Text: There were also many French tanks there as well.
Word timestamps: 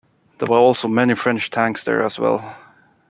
There 0.39 0.47
were 0.47 0.57
also 0.57 0.87
many 0.87 1.13
French 1.13 1.51
tanks 1.51 1.83
there 1.83 2.01
as 2.01 2.17
well. 2.17 2.55